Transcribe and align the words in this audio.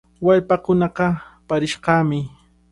Wallpaakunaqa 0.25 1.05
paarishqami. 1.47 2.19